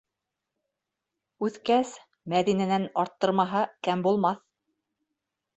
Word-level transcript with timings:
Үҫкәс, 1.49 1.91
Мәҙинәнән 2.35 2.89
арттырмаһа, 3.05 3.63
кәм 3.89 4.05
булмаҫ. 4.09 4.45